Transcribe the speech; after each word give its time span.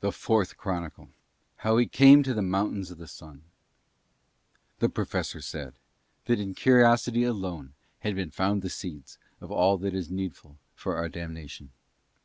THE 0.00 0.10
FOURTH 0.10 0.56
CHRONICLE 0.56 1.10
HOW 1.58 1.76
HE 1.76 1.86
CAME 1.86 2.24
TO 2.24 2.34
THE 2.34 2.42
MOUNTAINS 2.42 2.90
OF 2.90 2.98
THE 2.98 3.06
SUN 3.06 3.44
The 4.80 4.88
Professor 4.88 5.40
said 5.40 5.74
that 6.24 6.40
in 6.40 6.52
curiosity 6.56 7.22
alone 7.22 7.74
had 8.00 8.16
been 8.16 8.32
found 8.32 8.62
the 8.62 8.68
seeds 8.70 9.18
of 9.40 9.52
all 9.52 9.78
that 9.78 9.94
is 9.94 10.10
needful 10.10 10.58
for 10.74 10.96
our 10.96 11.08
damnation. 11.08 11.70